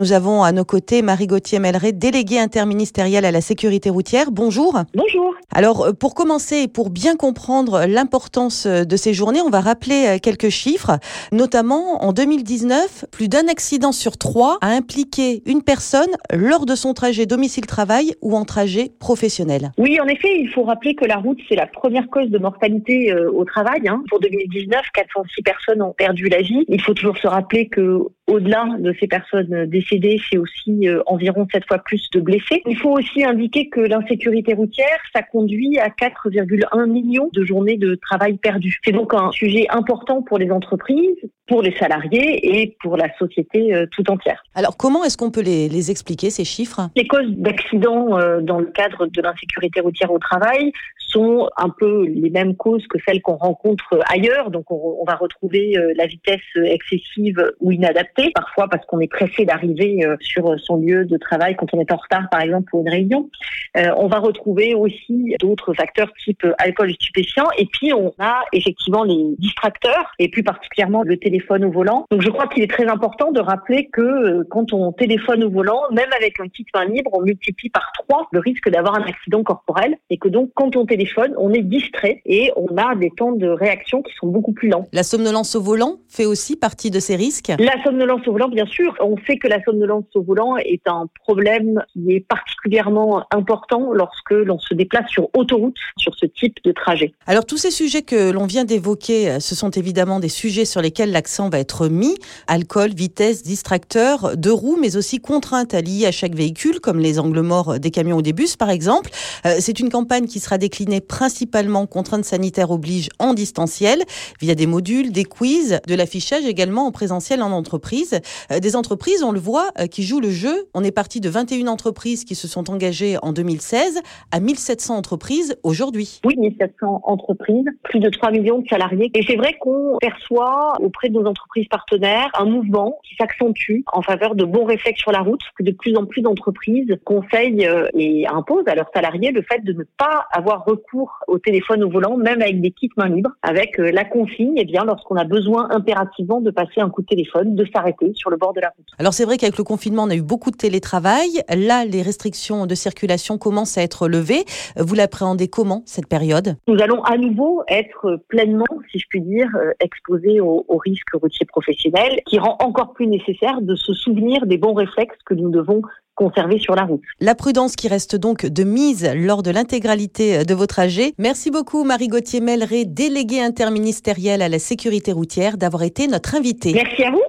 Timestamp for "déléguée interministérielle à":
1.90-3.32, 172.84-174.48